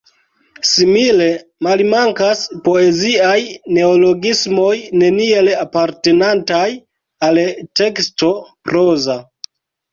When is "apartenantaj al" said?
5.67-7.45